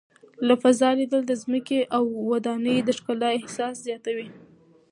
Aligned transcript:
له 0.47 0.53
فضا 0.61 0.89
لیدل 0.99 1.21
د 1.27 1.31
ځمکې 1.43 1.79
او 1.95 2.03
ودانیو 2.31 2.85
د 2.87 2.89
ښکلا 2.97 3.29
احساس 3.37 3.73
زیاتوي. 3.87 4.27